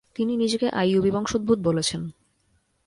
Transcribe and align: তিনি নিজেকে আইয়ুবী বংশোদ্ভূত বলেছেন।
তিনি 0.15 0.33
নিজেকে 0.37 0.67
আইয়ুবী 0.71 1.11
বংশোদ্ভূত 1.11 1.59
বলেছেন। 1.59 2.01